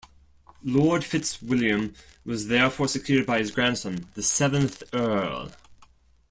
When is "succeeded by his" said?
2.87-3.51